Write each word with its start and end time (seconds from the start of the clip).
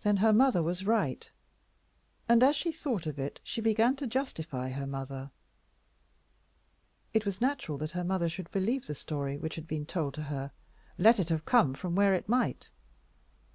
Then 0.00 0.16
her 0.16 0.32
mother 0.32 0.62
was 0.62 0.86
right. 0.86 1.30
And 2.26 2.42
as 2.42 2.56
she 2.56 2.72
thought 2.72 3.04
of 3.06 3.18
it 3.18 3.38
she 3.44 3.60
began 3.60 3.96
to 3.96 4.06
justify 4.06 4.70
her 4.70 4.86
mother. 4.86 5.30
It 7.12 7.26
was 7.26 7.42
natural 7.42 7.76
that 7.76 7.90
her 7.90 8.02
mother 8.02 8.30
should 8.30 8.50
believe 8.50 8.86
the 8.86 8.94
story 8.94 9.36
which 9.36 9.56
had 9.56 9.66
been 9.66 9.84
told 9.84 10.14
to 10.14 10.22
her, 10.22 10.52
let 10.96 11.20
it 11.20 11.28
have 11.28 11.44
come 11.44 11.74
from 11.74 11.94
where 11.94 12.14
it 12.14 12.30
might. 12.30 12.70